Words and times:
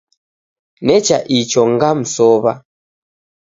Necha 0.85 1.17
icho 1.39 1.61
ngamsowa 1.73 2.51